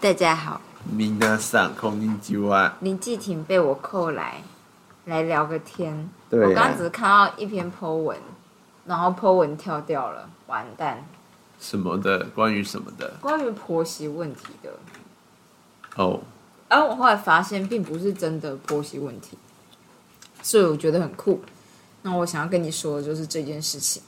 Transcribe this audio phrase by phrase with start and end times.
[0.00, 0.60] 大家好，
[0.92, 4.40] 明天上空进九啊，林继廷被我扣来，
[5.06, 6.08] 来聊个天。
[6.30, 6.48] 对啊。
[6.48, 8.16] 我刚刚只是看到一篇 po 文，
[8.86, 11.04] 然后 po 文跳掉了，完蛋。
[11.58, 13.14] 什么的，关于什么的？
[13.20, 14.70] 关于婆媳问题的，
[15.96, 16.20] 哦，
[16.68, 19.36] 而我后来发现并不是真的婆媳问题，
[20.42, 21.40] 所以我觉得很酷。
[22.02, 24.00] 那我想要跟你说的就是这件事情，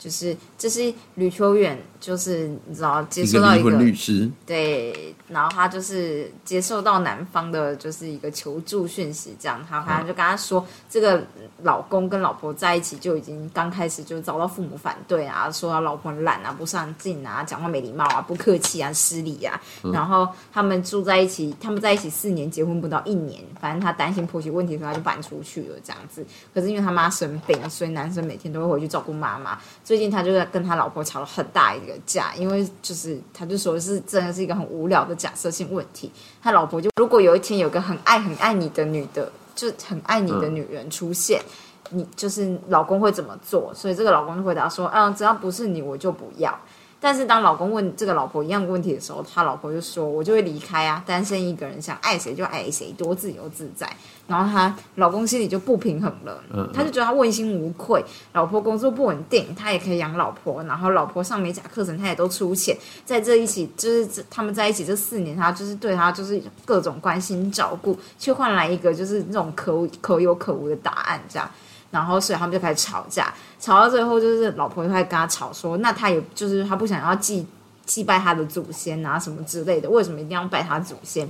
[0.00, 11.22] 就是这是吕秋远，就是你知道接一收到一个个律师，对，然后他就是接受到男方的就是一个求助讯息，这样他反正就跟他说，这个
[11.62, 19.60] 老公跟老婆在一起就已经刚开始就遭到父母反对啊，说他老婆很懒啊、不上进啊、讲话没礼貌啊、不客气啊、失礼啊。
[19.92, 26.24] 然后他们住在一起，他们在一起四年，结婚不到一年，反正他担心婆媳问题，所以他就搬出去了这样子。
[26.54, 29.58] 可是因为他妈生病，所以男生每天都会回去照顾妈妈。
[29.90, 36.12] 最近他就在跟他老婆吵了很大一个架，因为就是他就说是真的是一个很无聊的假设性问题。
[36.40, 41.42] 他老婆就如果有一天有个很爱很爱你的女的，就很爱你的女人出现。
[41.90, 43.74] 你就是老公会怎么做？
[43.74, 46.56] 所以这个老公就回答说：“嗯，只要不是你，我就不要。”
[47.02, 53.90] 但是当老公问这个老婆一样的问题的时候，他老婆就说：“我就会离开啊，单身一个人，想爱谁就爱谁，多自由自在。”
[54.28, 71.50] 然后他老公心里就不平衡了，嗯他就觉得他问心无愧，老婆工作不稳定，他也可以养老婆，然后老婆上美甲课程他也都出钱，在这一起就是这他们在一起这四年，他就是对他就是各种关心照顾，却换来一个就是那种可无可有可无的答案这样。
[71.90, 77.46] 然后所以他们就开始吵架，吵到最后就是老婆就开始跟他吵说，那他也就是他不想要祭
[77.84, 81.28] 祭拜他的祖先啊什么之类的，为什么一定要拜他祖先？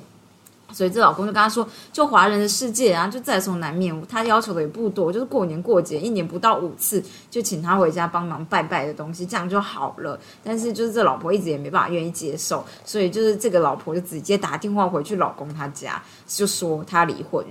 [0.73, 4.07] 所以这老公就跟他说，就华人的世界啊，就在所难免。
[4.07, 10.17] 他要求的也不多，就是过年过节一年不到五次，就请他回家帮忙拜拜的东西，这样就好了。
[10.45, 17.45] 但是就是这老婆一直也没办法愿意接受，所以就是这个老婆就直接打电话回去老公他家，就说他离婚。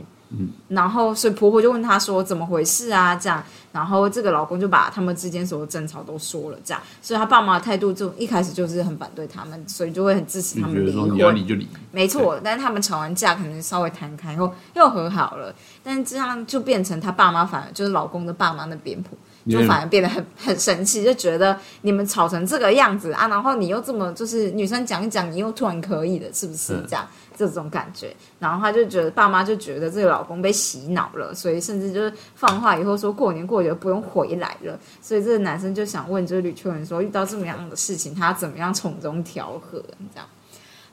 [0.68, 11.36] 然后，所以婆婆就问她说：“怎么回事啊？”这样，然后这个老公就把他们之间所有争吵都说了，这样，所以他爸妈的态度就一开始就是很反对他们，所以就会很支持他们离就觉得说你要婚。
[11.36, 15.54] 离就离，没错，但是他们吵完架，可能稍微谈开后又和好了，
[15.84, 19.18] 但是这样就变成他爸妈反而就是老公的爸妈那边谱，
[19.48, 27.08] 就反而变得很很神奇，就觉得你们吵成这个样子啊，然后你又这么就是女生讲一讲，你又突然可以了，是不是嗯这样？
[27.38, 39.82] 这种感觉，然后他就觉得爸妈就觉得这个老公被洗脑了，所以甚至就是放话以后说过年过节不用回来了，所以这个男生就想问，就是吕秋文说遇到这么样的事情，他怎么样从中调和
[40.14, 40.28] 这样。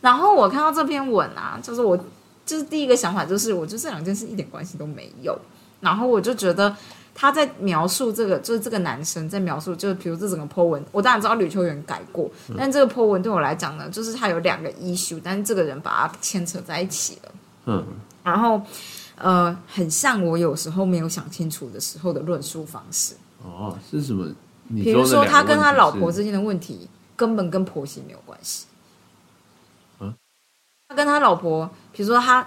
[0.01, 1.99] 然后我看到这篇文啊，就是我
[2.45, 5.37] 就是第一个想法就是，我就这两件事一点关系都没有。
[5.81, 6.75] 然后我就觉得
[7.19, 17.33] 他在描述这个，就是这个男生在描述，就是比如这整个 po 文，我当然知道吕秋元改过，但这个 po 文对我来讲呢，就是他有两个 issue，但是这个人把它牵扯在一起了。
[17.65, 17.85] 嗯，
[18.23, 18.61] 然后
[19.17, 23.15] 呃，很像我有时候没有想清楚的时候的论述方式。
[23.43, 24.31] 哦，是什么？
[24.69, 28.67] 比如说，他跟他老婆之间的问题根本跟婆媳没有关系。
[30.01, 30.13] 嗯
[30.89, 32.47] 他跟他老婆，比如说他，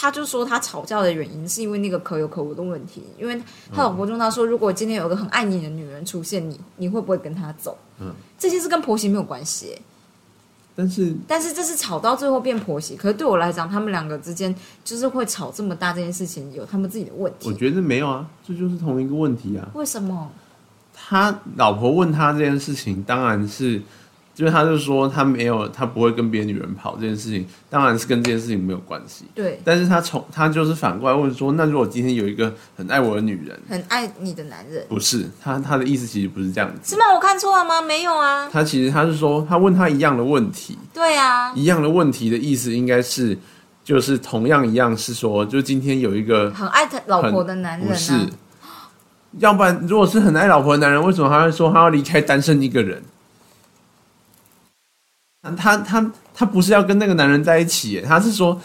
[0.00, 3.36] 他就说他吵架的原因是因为那个可有可无的问题，因为
[3.72, 7.76] 他老婆就问他说，如果今天有个很爱你的女人出现，你你会不会跟他走？
[7.98, 9.82] 嗯，这件事跟婆媳没有关系耶，
[10.76, 12.94] 但是但是这是吵到最后变婆媳。
[12.94, 14.54] 可是对我来讲，他们两个之间
[14.84, 17.48] 就是会吵这么大这件事情，有他们自己的问题。
[17.48, 19.68] 我觉得没有啊，这就是同一个问题啊。
[19.74, 20.30] 为什么？
[20.94, 23.82] 他老婆问他这件事情，当然是，
[24.38, 29.24] 就是他就说他没有，他不会跟别的女人跑这件事情，当然是跟这件事情没有关系。
[29.34, 37.12] 对，但是他从他就是反过来问说，那如果今天有一个很爱我的女人，很爱你的男人不是他他的意思其实不是这样子是，吗？
[37.12, 37.82] 我看错了吗？
[37.82, 38.48] 没有啊。
[38.48, 43.36] 他其实他是说他问他一样的问题，对啊，一样的问题的意思应该是
[43.82, 48.12] 就是同样一样是说，就今天有一个很爱他老婆的男人、啊，不是，
[49.38, 53.02] 要不然如果是很爱老婆的男人，为什么他会说他要离开单身一个人？
[55.42, 58.60] 他他他不是要跟那个男人在一起，他是说，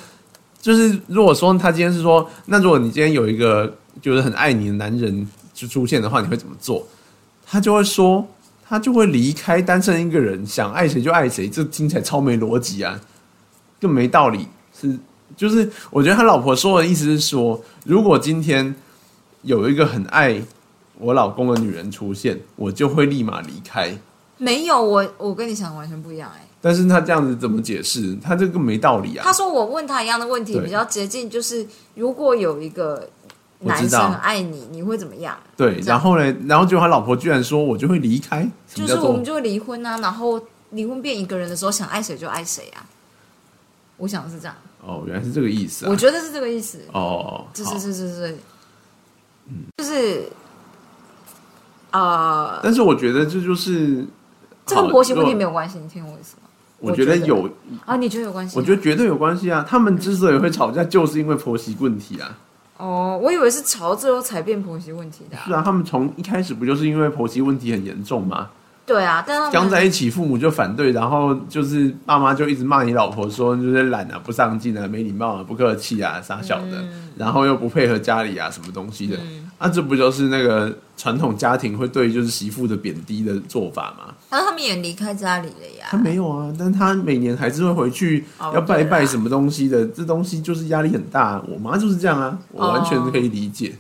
[0.60, 3.72] 就是如果说他今天是说，那如果你今天有一个
[4.02, 6.86] 就是很爱你的男人就出现的话，你会怎么做？
[7.46, 8.28] 他就会说，
[8.68, 13.00] 他就会离开单身一个人，想爱谁就爱谁，这听起来超没逻辑啊，
[13.80, 14.48] 更没道理。
[14.76, 14.98] 是
[15.38, 18.74] 就是我觉得他老婆说的意思是说，如果今天
[19.44, 20.42] 有一个很爱
[20.98, 23.96] 我老公的女人出现，我就会立马离开。
[24.38, 28.18] 没有我，我跟你想的完全不一样哎、但是他这样子怎么解释？
[28.24, 29.34] 他这个没道理啊他！
[29.34, 33.06] 说我问他一样的问题，比较接近，就是如果有一个
[33.60, 35.38] 男生爱你，你会怎么样？
[35.58, 42.86] 对，然后呢，然后就他老婆居然说我就会离开，就是我们就会离婚啊，然后离婚变一个人的时候，想爱谁就爱谁啊。
[43.98, 45.96] 我想是这样，哦，原来是这个意思啊我。
[45.98, 46.80] 觉得是这个意思。
[46.94, 48.38] 哦，是好是是是是，
[49.78, 50.24] 就是
[51.92, 54.06] 呃，但是我觉得这就是
[54.66, 56.50] 这跟婆媳问题没有关系，你听我意思吗？
[56.84, 57.50] 我觉得有，
[57.86, 58.58] 啊，你觉得有关系？
[58.60, 59.66] 我觉得绝对有关系啊。
[59.68, 62.38] 他们之所以会吵架，就是因为婆媳问题啊。
[62.78, 68.50] 哦，我以为是吵之后才变婆媳问题的啊、是啊，他们从一开始不就是因为婆媳问题很严重吗？
[68.86, 79.18] 对啊，但他们刚在一起，父母就反对，然后就是爸妈就一直骂你老婆说就是懒啊、不上进啊、没礼貌啊、不客气啊、傻小的，嗯然后又不配合家里啊什么东西的。
[79.58, 84.14] 啊，这不就是那个传统家庭会对就是媳妇的贬低的做法吗？
[84.30, 85.98] 他们也离开家里了呀他。
[85.98, 91.42] 没有啊，但他每年还是会回去哦要拜拜什么东西的，这东西就是压力很大。
[91.48, 93.74] 我妈就是这样啊，我完全可以理解。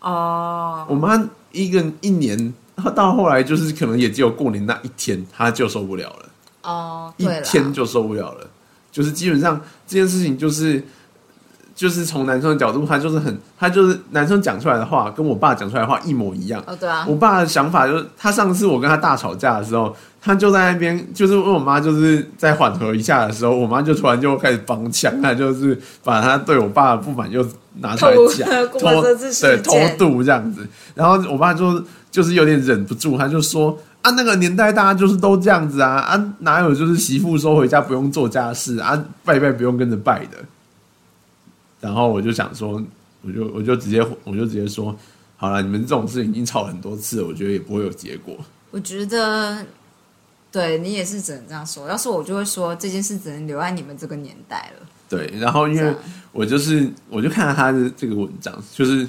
[0.00, 1.16] 哦，我妈
[1.52, 6.28] 一个一年，她到后来就是可能也只有过年那一天，他就受不了了，
[6.62, 8.46] 哦，一天就受不了了。
[8.90, 10.82] 就是基本上这件事情就是。
[11.76, 16.62] 就是从男生的角度，他就是很，他就是男生讲出来的话，跟我爸讲出来的话一模一样。
[16.68, 19.92] 哦，对啊，我爸的想法就是，他上次我跟他大吵架的时候，
[20.26, 27.46] 他就在那边，就是问我妈，就是在缓和一下的时候，我妈就突然就开始帮腔，他就是把她对我爸的不满又
[27.80, 30.66] 拿出来讲，对 偷渡这样子。
[30.94, 40.38] 然后我爸就就是有点忍不住，他就说啊，那个年代大家就是都这样子啊啊，哪有就是媳妇说回家不用做家事啊，拜拜不用跟着拜的。
[41.82, 42.82] 然后我就想说，
[43.20, 44.96] 我就我就直接我就直接说，
[45.36, 48.34] 好了，你们这种事情已经吵很多次了，我觉得也不会有结果。
[48.70, 49.58] 我觉得，
[50.54, 51.88] 对你也是只能这样说。
[51.88, 54.86] 要是我就会说这件事只能留在你们这个年代了。
[55.08, 55.92] 对，然后因为
[56.30, 59.06] 我就是我就看了他的这个文章，就是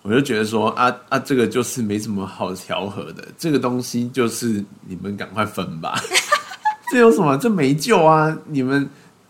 [0.00, 6.00] 我就觉得说啊啊，这个就是没什么好调和的，这个东西就是你们赶快分吧，
[6.90, 7.36] 这有什么？
[7.36, 8.34] 这没救啊！
[8.46, 8.88] 你们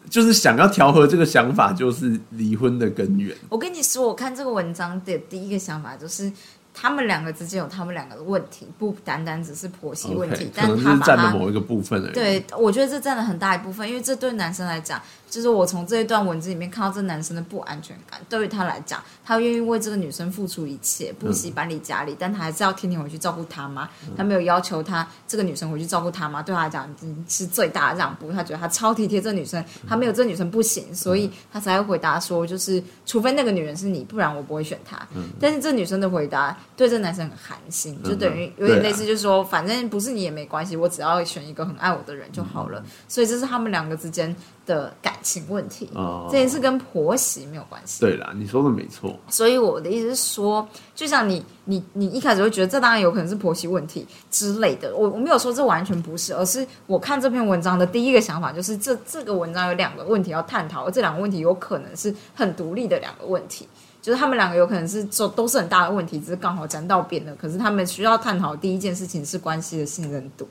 [0.09, 3.37] 就是想要调和这个想法，就是离婚的根源。
[3.49, 6.31] 我跟你说，我看这个文章的第一个想法就是，
[6.75, 12.13] 他们两个之间有他们两个的问题，不单单只是婆媳问题但他把它占了某一个部分而已。
[12.13, 15.01] 对，我觉得这占了很大一部分，因为这对男生来讲，
[15.31, 18.21] 就是我从这一段文字里面看到这男生的不安全感。
[18.29, 23.89] 对于他来讲，他愿意为这个女生付出一切，不惜搬离家里，但他还是要天天回去照顾他妈。
[24.17, 26.93] 他没有要求他这个女生回去照顾他妈，对他来讲
[27.29, 28.33] 是最大的让步。
[28.33, 35.01] 他觉得他超体贴这女生，他没有这女生不行，所以他才会回答说，就是除非那个女人是你，不然我不会选她。
[35.41, 42.83] 但是这女生的回答对这男生很寒心，就等于有点类似，就是说，反正不是你也没关系，我只要选一个很爱我的人就好了。
[43.07, 44.35] 所以这是他们两个之间
[44.67, 48.01] 的感情问题，哦这件事跟婆媳没有关系。
[48.01, 49.17] 对啦，你说的没错。
[49.29, 63.69] 所以我的意思是说，就像你你你一开始会觉得这当然有可能是婆媳问题之类的，我我没有说这完全不是，而是我看这篇文章的第一个想法就是这这个文章有两个问题要探讨，而这两个问题有可能是很独立的两个问题。
[64.05, 67.35] 就是他们两个有可能是都都是很大的问题，只是刚好沾到边了。
[67.37, 70.47] 可是他们需要探讨第一件事情是关系的信任度，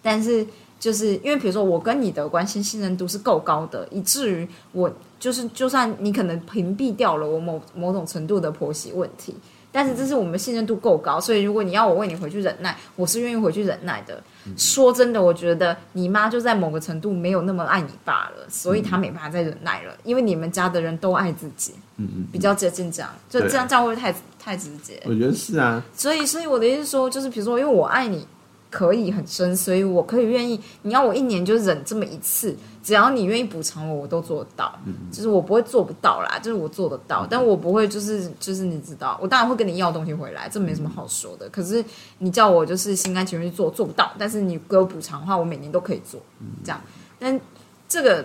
[0.00, 0.46] 但是
[0.80, 4.90] 就是因为比如说我跟你的关系信任度是够高的，以至于我
[5.20, 9.36] 就是就算你可能屏蔽掉了我某某种程度的婆媳问题，
[9.70, 14.22] 但是这是我们信任度够高，所以如果你要我为你回去忍耐，我是愿意回去忍耐的。
[14.56, 25.00] 说真的，我觉得你妈就在某个程度没有那么爱你爸了，所以她没办法再忍耐了，因为你们家的人都爱自己，嗯嗯，比较接近这样，就这样这样会不会太太直接？
[25.04, 25.82] 我觉得是啊。
[25.96, 28.26] 所以，所以我的意思说，就是比如说，因为我爱你
[28.74, 32.52] 可以很深，所以我可以愿意，你要我一年就忍这么一次，
[32.82, 34.76] 只要你愿意补偿我，我都做得到。
[35.12, 41.48] 就是我不会做不到啦，就是我做得到，但我不会就是就是你知道，我当然会跟你要东西回来，这没什么好说的。
[41.50, 41.84] 可是
[42.18, 46.20] 你叫我就是心甘情愿去做，做不到，但是你给我补偿的话，我每年都可以做，
[46.64, 46.80] 这样。
[47.20, 47.40] 但
[47.88, 48.24] 这个。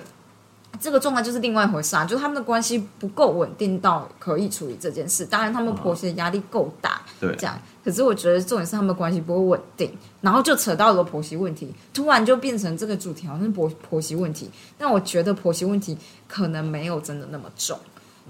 [0.79, 5.25] 这个状态就是另外一回事啊，就是他们的关系不够稳定到可以处理这件事。
[5.25, 7.59] 当然，他们婆媳的压力够大，对这样。
[7.89, 9.91] 可是我觉得重点是他们的关系不会稳定，
[10.21, 14.47] 然后就扯到了婆媳问题，突然就变成这个主题好像是婆婆媳问题。
[14.77, 17.79] 但我觉得婆媳问题可能没有真的那么重，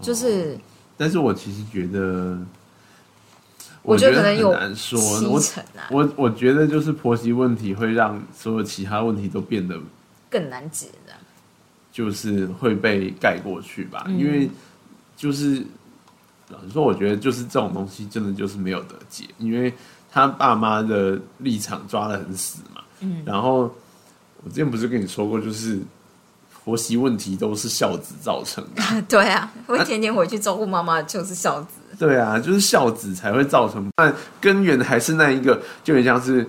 [0.02, 0.58] 就是
[0.96, 2.40] 但是我其实觉得，
[3.82, 4.98] 我觉觉得可能有难说。
[5.30, 5.42] 我
[5.92, 9.78] 我我觉得就是婆媳问题会让所有其他问题都变得
[10.30, 11.14] 更难解的。
[11.92, 14.50] 就是会被盖过去吧，嗯因为
[15.18, 15.62] 就是
[16.50, 19.74] 老实说，我觉得就是这种东西真的就是没有得解，因为
[20.12, 22.82] 他爸妈的立场抓的很死嘛。
[23.02, 23.74] 嗯，然后
[24.44, 25.80] 我之前不是跟你说过，就是
[26.64, 28.84] 婆媳问题都是孝子造成的。
[29.08, 31.68] 对啊，会天天回去照顾妈妈就是孝子。
[31.98, 36.48] 对啊，就是孝子才会造成，但根源还是那一个，就很像是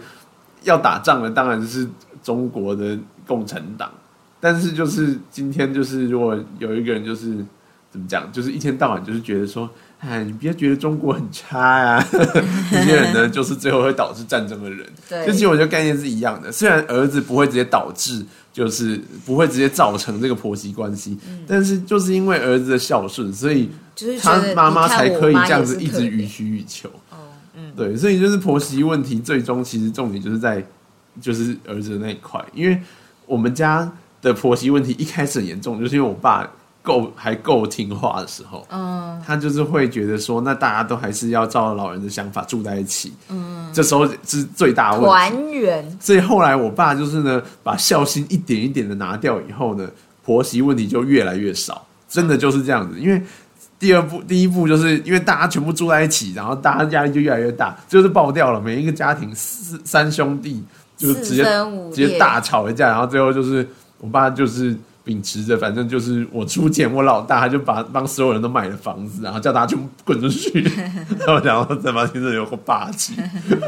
[0.62, 1.88] 要打仗的，当然是
[2.22, 3.90] 中国的共产党。
[4.38, 7.44] 但是就是今天就是如果有一个人就是
[7.90, 9.68] 怎么讲，就是一天到晚就是觉得说，
[10.00, 14.86] 哎，你不要觉得中国很差呀、 这些人呢，就是最后会导致战争的人。
[15.08, 23.70] 对就其实我觉得概念是一样的，虽然儿子不会直接导致，就是不会直接造成这个婆媳关系，但是就是因为儿子的孝顺，所以
[24.22, 26.88] 他妈妈才可以这样子一直予取予求。
[27.10, 27.18] 哦，
[27.54, 30.64] 嗯，对，所以就是婆媳问题，最终其实重点就是在
[31.20, 32.80] 就是儿子的那一块，因为
[33.26, 33.92] 我们家
[34.22, 36.50] 的婆媳问题一开始很严重，就是因为我爸
[36.82, 45.36] 够还够听话的时候，嗯，他就是会觉得说，那大家都还是要照老人的想法住在一起，嗯，这时候是最大的问题。
[45.36, 49.86] 团圆，所以后来我爸就是呢，把孝心一点一点的拿掉以后呢，
[50.24, 52.98] 婆媳问题就越来越少，真的就是这样子。
[52.98, 53.22] 因为
[53.78, 58.58] 第二步、第一步就是因为大家全部住在一起，然后大家压力就越来越大，就是爆掉了。
[58.58, 60.64] 每一个家庭四三兄弟
[60.96, 61.44] 就是直接
[61.92, 63.68] 直接大吵一架，然后最后就是
[63.98, 64.74] 我爸就是。
[65.10, 70.62] 秉持着，反正就是我出钱，我老大，他就把帮所有人都买了房子，然后叫大家全部滚出去。
[71.26, 73.14] 然后然后再发现这有个霸气，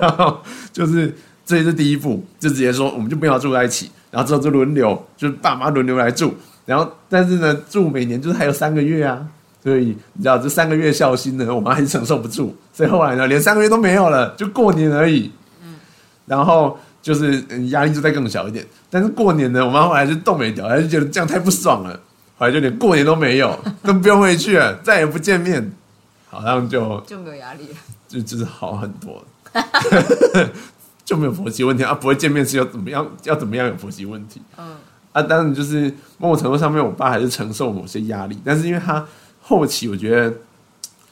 [0.01, 0.39] 然后
[0.73, 1.13] 就是
[1.45, 6.33] 这是第一步，就直接说我们就不要住在一起，然后之后就轮流，就是爸妈轮流来住，
[6.65, 9.27] 然后但是呢，住每年就是还有三个月啊，
[9.65, 15.33] 所以你知道这三个月孝心呢，我妈还是承受不住，所以后来呢，连三个月都没有了，就过年而已。
[15.65, 15.75] 嗯，
[16.27, 21.99] 然后就是嗯压力就再更小一点，但是过年呢，我妈后来就动没掉，她就觉得这样太不爽了，
[22.39, 25.73] 后来就连过年都没有，都不用回去了，再也不见面，
[26.31, 27.75] 好像就就没有压力了。
[28.07, 29.25] 就就是好很多，
[31.05, 33.07] 就没有婆媳问题啊，不会见面是要怎么样？
[33.25, 34.41] 要怎么样有婆媳问题？
[34.59, 34.77] 嗯，
[35.13, 39.05] 啊，当然就是某种程度上面，我爸还是承受某些压力，但是因为他
[39.41, 40.33] 后期，我觉得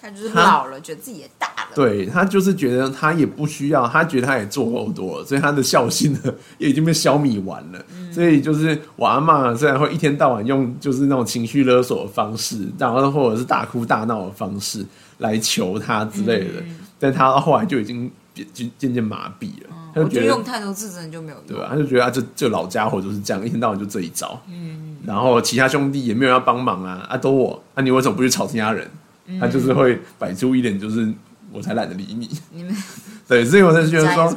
[0.00, 1.74] 他就是老了，觉得自己也大了。
[1.74, 6.20] 对他就是觉得他也不需要，他觉得他也做够多了，所以他的孝心呢
[6.58, 7.78] 也已经被消弭完了。
[8.10, 14.84] 所以就是我阿妈虽然会一天到晚用就是那种情绪勒索的方式，然后或者是大哭大闹的方式
[15.18, 16.62] 来求他之类的，
[16.98, 21.46] 但他后来就已经渐渐渐麻痹了，他就觉得我觉得用太多次真的就没有用。
[21.46, 21.68] 对吧？
[21.70, 24.40] 他就觉得啊，这这老家伙就是这样，一天到晚就这一招。
[24.48, 28.90] 嗯，然后其他兄弟也没有要帮忙啊，啊，都我，啊，你为什么不去吵其他人？
[29.38, 31.12] 他就是会摆出一点就是
[31.52, 32.30] 我才懒得理你。
[32.50, 32.74] 你们
[33.28, 34.34] 对，所以我才觉得说。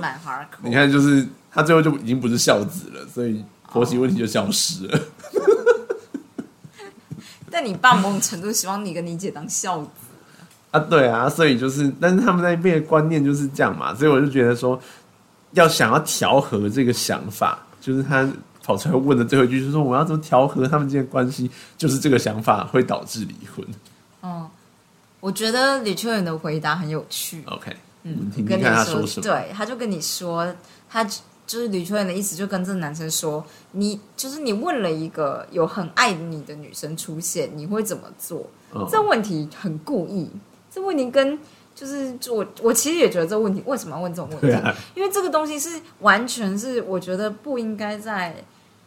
[0.61, 4.99] 你，看，就是他最后就已经不是孝子了，所以婆媳问题就消失了。
[7.49, 9.87] 但你爸某种程度希望你跟你姐当孝子。
[10.71, 14.79] 啊，对啊，所以就是，但是他们那一辈的观念就是这样嘛，所以我就觉得说，
[15.51, 18.27] 要想要调和这个想法，就是他
[18.63, 23.63] 跑出来问的最后一句，就是说我要怎么调和他们之间的关系，就是这个想法会导致离婚。
[24.23, 24.49] 嗯，
[25.23, 27.41] 我觉得李秋远的回答很有趣。
[27.45, 29.23] OK，嗯跟你听看他说什么。
[29.23, 30.53] 对，他就跟你说，
[30.89, 38.49] 他就是李秋远的意思，就跟这个男生说，你就是你问了一个有很爱你的女生出现，你会怎么做？
[38.75, 40.29] 嗯这问题很故意，
[40.69, 41.39] 这问题跟
[41.73, 44.51] 就是我我其实也觉得这问题为什么要问这种问题？
[44.51, 48.35] 啊，因为这个东西是完全是我觉得不应该在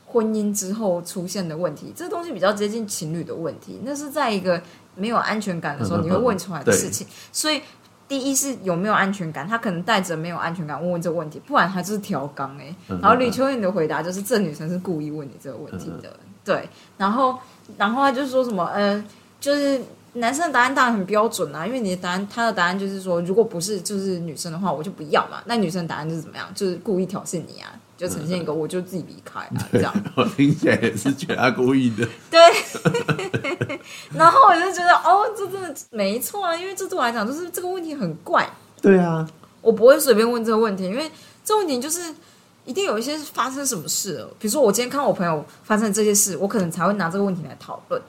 [0.05, 4.61] 婚姻之后出现的问题，这东西比较接近情侣的问题，那是在一个
[4.97, 7.62] 没有安全感的时候嗯嗯嗯你会问出来的事情，所以。
[8.09, 16.69] 第一是有没有安全感，他可能带着没有安全感问问这个问题，不然他就是调岗哎、嗯嗯然后李秋燕的回答就是这女生是故意问你这个问题的，对。
[16.97, 17.37] 然后
[17.76, 19.05] 然后他就说什么呃，
[19.41, 25.43] 就是男生的答案当然很标准啊，因为你的答案他的答案就是说，如果不是就是女生的话，我就不要嘛。
[25.45, 26.47] 那女生的答案就是怎么样？
[26.55, 29.93] 就是故意挑衅你啊，就呈现一个我就自己离开啊这样。
[30.15, 32.09] 我听起来也是觉得他故意的。
[32.31, 32.41] 对，
[34.16, 38.49] 然后我就觉得哦，这真的没错啊，因为这对我来讲就是这个问题很怪，
[38.80, 39.28] 对啊，
[39.61, 41.11] 我不会随便问这个问题，因为
[41.44, 42.00] 这个问题就是
[42.64, 48.00] 一定有一些发生什么事了，比如说我今天看我朋友发生这些事，我可能才会拿这个问题来讨论。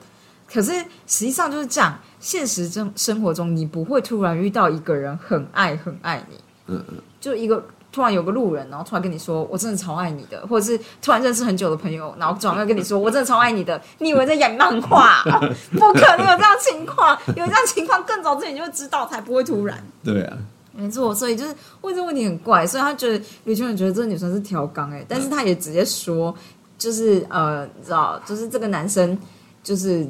[0.48, 0.72] 可是
[1.06, 6.38] 实际上就是这样，现实中生活中你不会突然遇到一个人很爱很爱你，
[6.68, 7.62] 嗯嗯，就一个
[7.92, 15.24] 突然有个路人，然后突然跟你说我真的超爱你的，或者是突然认识很久的朋友，然后转过来跟你说我真的超爱你的，你以为在演漫画？
[15.74, 19.84] 不可能有这样情况， 有这样情况更早之前就会知道，才不会突然。
[20.04, 20.38] 对啊，
[20.74, 26.36] 没错，所以就是问这个问题很怪，所以他觉得吕秋远觉得这个女生是调缸哎，但是他也直接说，
[26.78, 29.18] 就是呃，你知道，就是这个男生
[29.64, 30.06] 就是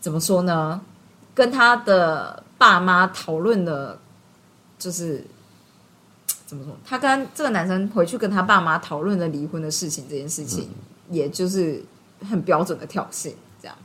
[0.00, 0.80] 怎么说呢？
[1.32, 3.96] 跟他的爸妈讨论了，
[4.78, 5.24] 就是
[6.50, 6.76] 怎么说？
[6.84, 10.68] 他跟这个男生回去跟他爸妈讨论了离婚的事情，这件事情，
[11.08, 11.80] 也就是
[12.28, 13.30] 很标准的挑衅，
[13.62, 13.76] 这样。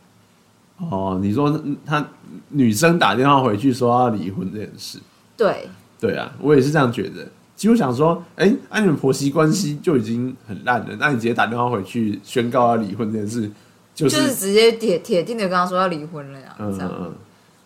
[0.78, 2.04] 哦，你说嗯他
[2.50, 4.98] 女生打电话回去说要离婚这件事，
[5.38, 5.70] 对，
[6.00, 7.28] 对啊，我也是这样觉得。
[7.56, 13.48] 其实我想说，哎、啊，你们婆媳关系就已经很烂了，那你直接打电话回去宣告要离婚这件事，
[13.94, 17.14] 就、就是是直接铁铁定的跟他说要离婚了呀，嗯这样，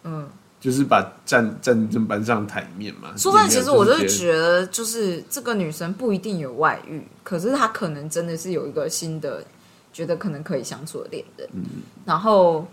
[0.04, 0.28] 嗯。
[0.60, 3.16] 就是把战战争搬上台面嘛。
[3.18, 9.44] 说真的，其实我就是觉得，就是这个女生不一定有外遇，可是她可能真的是有一个新的，
[9.94, 11.64] 觉得可能可以相处的恋人，嗯
[12.06, 12.68] 然后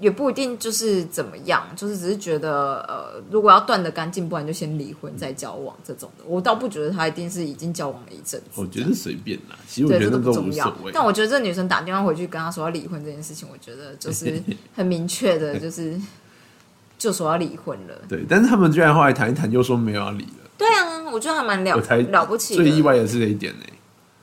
[0.00, 6.24] 也不一定就是怎么样，就是只是觉得，呃，如果要断的干净，不然就先离婚再交往这种的。
[6.26, 10.92] 我倒不觉得她一定是已经交往了一阵子，我觉得随便啦，其实我觉得都个不重要无所谓。
[10.92, 14.42] 但我觉得这女生打电话回去跟她说要离婚这件事情，我觉得就是
[14.74, 15.96] 很明确的， 就是
[16.98, 17.94] 就说要离婚了。
[18.08, 22.62] 对，但是他们居然后来谈一谈，又说没有要离了，对啊，我觉得还蛮了我才了不起的。
[22.62, 23.66] 最意外的是这一点呢、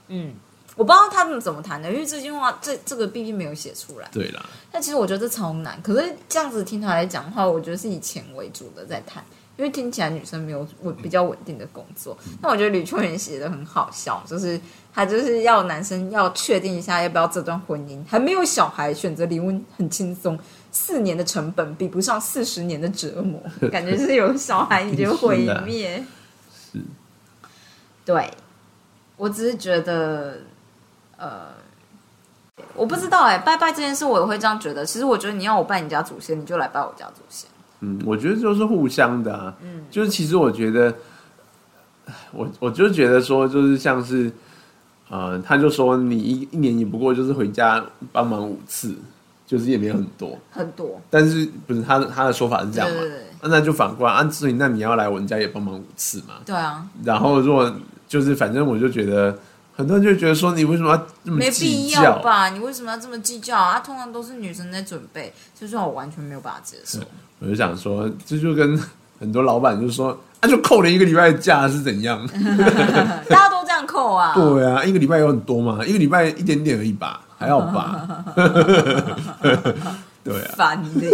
[0.08, 0.34] 嗯，
[0.76, 4.08] 我不知道他们怎么谈的，因为这句话这这个毕竟没有写出来。
[4.12, 9.24] 对啦，但其实我觉得这超难，可是这样子听他来讲的话，我觉得是以钱为主的在谈，
[9.58, 12.18] 因为听起来女生没有稳比较稳定的工作。
[12.42, 14.60] 那我觉得吕秋远写的很好笑，就是
[14.94, 20.40] 他就是要男生要确定一下要不要这段婚姻，还没有小孩，选择离婚很轻松。
[20.74, 26.02] 四年的成本比不上四十年的折磨， 感觉是有小孩你就毁灭。
[26.72, 26.80] 是，
[28.06, 28.32] 对，
[29.18, 30.38] 我只是觉得，
[31.18, 31.50] 呃，
[32.74, 34.86] 我不知道哎、拜拜这件事我也会这样觉得。
[34.86, 37.51] 其实我觉得你要我拜你家祖先，你就来拜我家祖先。
[37.82, 39.54] 嗯，我觉得就是互相的啊。
[39.62, 40.94] 嗯，就是其实我觉得，
[42.32, 44.32] 我我就觉得说，就是像是，
[45.10, 48.96] 呃，他就说你一一年也不过就是回家帮忙五次，
[49.46, 50.38] 就是也没有很多。
[50.52, 52.96] 很多，但是不是他的他的说法是这样嘛？
[53.00, 56.36] 对对对啊那就反过来啊，所以那你要来我们家也帮忙五次嘛。
[56.46, 57.74] 对啊，然后如果
[58.08, 59.36] 就是反正我就觉得，
[59.76, 62.20] 很多人就觉得说你为什么要这么没计必要较？
[62.22, 62.50] 吧？
[62.50, 63.80] 你为什么要这么计较啊？
[63.80, 67.00] 通常都是女生在准备，就是我完全没有办法接受。
[67.42, 68.80] 我就想说，这就跟
[69.20, 72.26] 很多老板就说，啊，就扣了一个礼拜的假是怎样？
[73.28, 74.34] 大家都这样扣啊？
[74.36, 78.24] 对啊，一个礼拜有很多嘛，一个礼拜一点点而已吧，还好吧？
[80.24, 81.10] 对啊，烦的。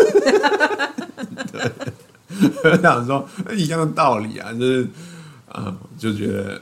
[2.64, 3.26] 我想说
[3.56, 4.88] 一样的道理啊，就是
[5.50, 6.62] 啊、就觉得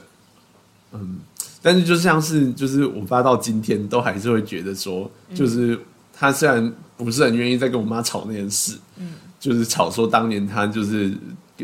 [0.92, 1.18] 嗯，
[1.60, 5.78] 但是就像是就是我爸到今天，都还是会觉得说，就是
[6.16, 9.12] 他虽然不是很愿意再跟我妈吵那件事，嗯，
[9.46, 11.16] 就是吵说当年他就是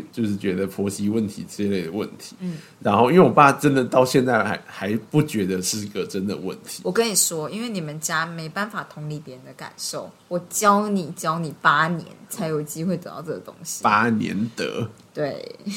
[0.09, 13.83] 就是觉得婆媳问题之类的问题，嗯，然后因为我爸真的到现在还还不觉得是个真的问题，我跟你说，因为你们家没办法同理别人的感受，我教你教你八年才有机会得到这个东西。
[13.83, 15.59] 八年得，对，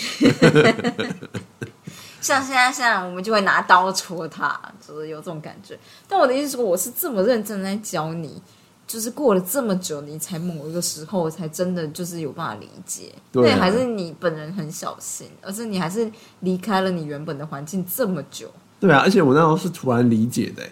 [2.20, 5.76] 像现在，现在我们就会拿刀戳他，就是有这种感觉。
[6.08, 8.40] 但我的意思是说，我是这么认真在教你，
[8.86, 13.12] 就是过了这么久，你才某一个时候才真的就是有办法理解。
[13.32, 18.48] 对啊还是你本人很小心，而是你还是离开了你原本的环境这么久。
[18.78, 20.62] 对啊，而且我那时候是突然理解的、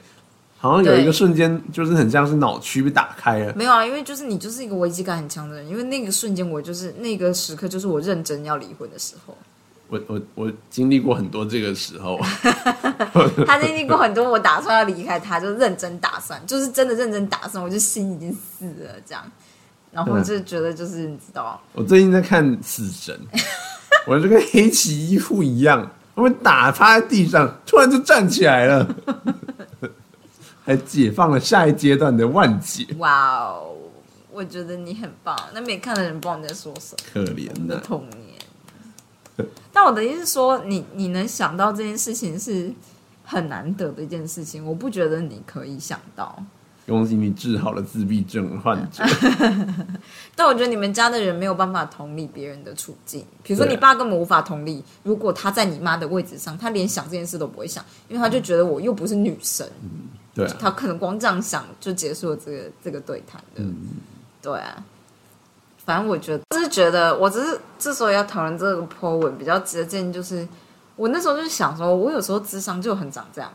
[0.59, 3.53] 好像有一个瞬间，就是很像是脑区被打开了。
[3.57, 9.37] 没有啊，因为就是你就是一个危机感很强的人，因为那个瞬间我就是那个时刻，就是我认真要离婚的时候。
[9.89, 12.19] 我我我经历过很多这个时候，
[13.47, 19.23] 他经历过很多，我打算要离开他，就认真打算，就是真的认真打算，我就心已经死了这样，
[19.93, 23.19] 然后就觉得就是你知道，我最近在看《死神》，
[24.07, 28.95] 我就跟黑崎一护一样，我们打趴在地上，突然就站起来了，
[30.65, 33.75] 还解放了下一阶段的万劫，哇哦，
[34.33, 35.39] 我觉得你很棒。
[35.53, 38.24] 那没看的人不知道你在说什么，可怜的呐、童年。
[39.73, 42.73] 但我的意思是说，你你能想到这件事情是
[43.25, 46.43] 很难得的一件事情，我不觉得你可以想到。
[46.87, 49.03] 恭喜你治好了自闭症患者。
[50.37, 59.67] 但我觉得你们家的人没有办法同理别人的处境，比如说你爸根本无法同理，如果他在你妈的位置上，他连想这件事都不会想，因为他就觉得我又不是女生，
[60.35, 63.63] 对啊，他可能光这样想就结束了这个这个对谈的。
[63.63, 63.75] 嗯
[64.43, 64.85] 对啊，
[65.87, 70.47] 反正我觉得，就是觉得，我只是之所以要讨论这个 po 文比较直接建议，就是
[70.97, 73.51] 我那时候就是想说，我有时候智商就很长这样。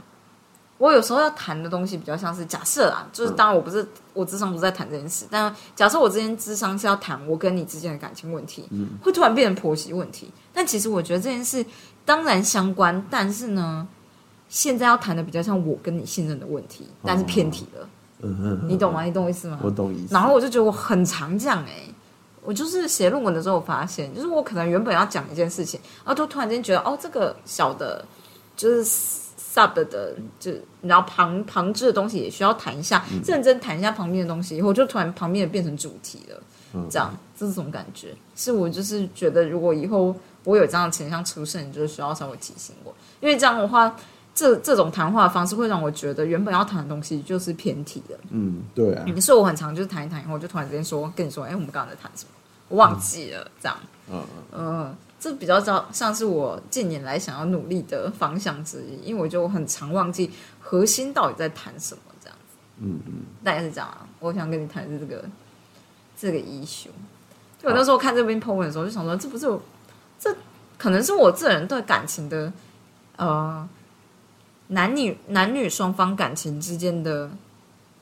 [0.78, 8.64] 我有时候要谈的东西比较像是假设啊，就是当然我不是我智商不是在谈这件事，但假设我之前智商是要谈我跟你之间的感情问题，
[9.04, 10.32] 会突然变成婆媳问题。
[10.54, 11.66] 但其实我觉得这件事
[12.06, 13.86] 当然相关，但是呢，
[14.48, 17.90] 现在要谈的比较像我跟你信任的问题，但是偏题了，
[18.22, 19.04] 嗯嗯，你懂吗？
[19.04, 19.60] 你懂我意思吗？
[19.62, 20.14] 我懂意思。
[20.14, 21.94] 然后我就觉得我很常这样哎、
[22.44, 28.04] 我就是写论文的时候我发现，就是我可能原本要讲一件事情，然后就突然间觉得哦，这个小的，
[28.56, 36.42] 就是 sub 的，就然后旁旁支的东西也需要谈一下，认真谈一下旁边的东西，以后就突然旁边的变成主题了，
[36.90, 43.94] 这样这种感觉，是我就是觉得如果以后我有这样的倾向出现，你就是需要稍微提醒我，因为这样的话，
[44.40, 48.18] 这这种谈话方式会让我觉得原本要谈的东西就是偏题了。
[48.30, 52.32] 嗯，对啊，所以我很常就是谈一谈以后，我就突然之间说跟你说，哎、我们刚刚在谈什么？
[52.70, 53.78] 我忘记了，这样。
[54.10, 54.24] 嗯
[54.54, 62.56] 嗯，这比较像像是我近年来想要努力的方向之一，因为我就很常忘记核心到底在谈什么，这样子。
[62.78, 64.08] 嗯嗯，大概是这样啊。
[64.20, 65.26] 我想跟你谈的是这个
[66.18, 66.88] 这个 issue。
[67.62, 69.62] 就我那时候看这篇 po 文的时候，就想说，这不是我，
[70.18, 70.34] 这
[70.78, 72.54] 可能是我这人对感情的
[73.18, 73.68] 呃
[74.72, 77.30] 男女男女双方感情之间的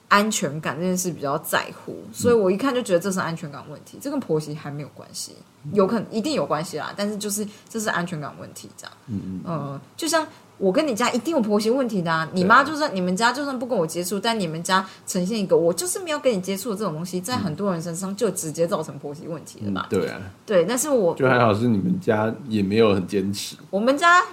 [0.10, 5.34] 安全感这件事比较在乎，所以我一看就觉得这是安全感问题，这跟婆媳还没有关系，
[5.74, 10.26] 有可能一定有关系啦，但是就是这是安全感问题，这样，嗯嗯，呃，就像
[10.58, 19.88] 我跟你家一定有婆媳问题的啊，你妈就算你们家就算不跟我接触，但你们家呈现一个我就是没有跟你接触的这种东西，在很多人身上就直接造成婆媳问题了吧？
[19.90, 24.24] 对啊，对，但是我就还好是你们家也没有很坚持，我们家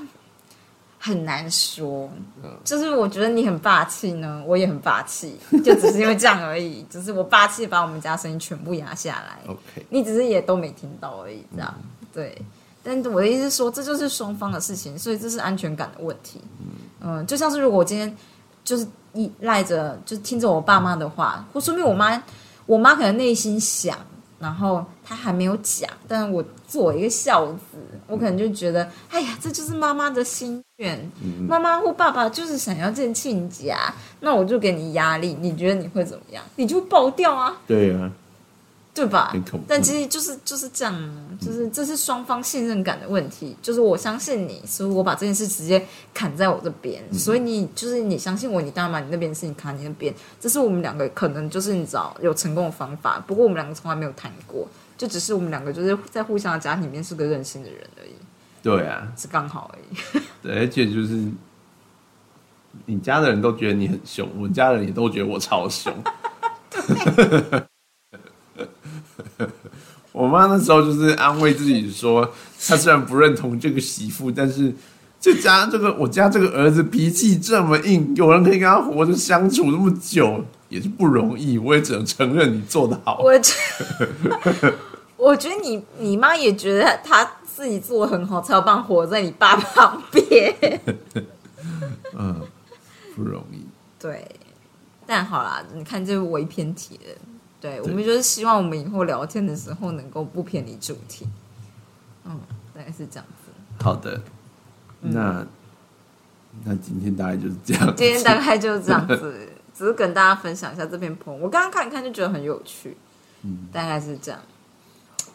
[1.07, 2.09] 很难说，
[2.65, 11.75] 就是我觉得你很霸气呢，我也很霸气，就只是因为这样而已， 只是我霸气把我们家声音全部压下来，OK，你只是也都没听到而已，这样、
[12.11, 12.41] 对。
[12.83, 16.41] 但我的意思是说，这就是双方的事情，所以这是安全感的问题。
[17.03, 18.17] 嗯，就像是如果我今天
[18.65, 22.23] 就是依赖着，就是听着我爸妈的话，或说明我妈，
[22.65, 23.99] 我妈可能内心想，
[24.45, 31.11] 然后他还没有讲，但我作为一个孝子，我可能就觉得，哎呀，这就是妈妈的心愿，
[31.49, 36.45] 妈妈或爸爸就是想要见亲家，那我就给你压力，你觉得你会怎么样？
[36.57, 37.57] 你就爆掉啊！
[37.67, 38.13] 对啊，
[38.95, 39.35] 对吧？
[39.67, 43.57] 但其实就是就是这样啊，就是这是双方信任感的问题。
[43.61, 50.15] 就是我相信你，所以我把这件事直接砍在我这边，所以你就是你相信我，你当然把你那边的事情砍你那边。
[50.39, 54.65] 这是我们两个可能就是你知道有成功的方法，不过我们两个从来没有谈过，
[54.97, 58.13] 就只是我们两个就是在互相的家庭里面是个任性的人而已，
[58.63, 60.23] 对啊，是刚好而已。
[60.41, 61.21] 对，而且就是
[62.87, 65.93] 你家的人都觉得你很凶，我家人也都觉得我超凶。
[70.13, 72.33] 我妈那时候就是安慰自己说，
[72.65, 74.73] 她虽然不认同这个媳妇，但是
[75.21, 81.59] 这家这个我家这个儿子脾气这么硬，有人可以跟他活着相处那么久，也是不容易。
[81.59, 83.21] 我也只能承认你做的好。
[83.23, 83.55] 我 觉
[85.17, 90.81] 我觉得你你妈也觉得她自己做的很好，才有办法活在你爸旁边。
[92.17, 92.41] 嗯，
[93.17, 93.65] 不容易。
[93.99, 94.29] 对，
[95.07, 97.15] 但好啦，你看这微偏题了。
[97.65, 101.27] 对我们就是希望我们以后聊天的时候能够不偏离主题。
[102.27, 102.39] 嗯，
[102.75, 103.83] 大概是这样子。
[103.83, 104.21] 好的，
[105.01, 105.47] 那
[106.63, 107.87] 那今天大概就是这样。
[107.97, 111.33] 今天大概就是这样子， 只是跟大家分享一下这篇 po。
[111.33, 112.95] 我刚刚看一看就觉得很有趣，
[113.45, 114.39] 嗯大概是这样。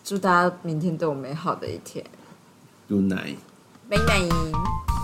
[0.03, 2.05] 祝大家明天都有美好的一天
[2.87, 3.37] ，Good night。
[3.89, 4.98] 拜拜。